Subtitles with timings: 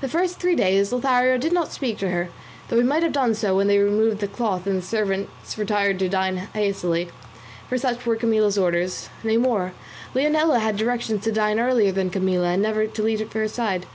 [0.00, 2.30] The first three days Lothario did not speak to her,
[2.66, 5.96] though he might have done so when they removed the cloth and the servants retired
[6.00, 7.08] to dine hastily;
[7.68, 9.72] for such were Camilla's orders; nay more,
[10.12, 13.86] Leonela had directions to dine earlier than Camilla and never to leave her side.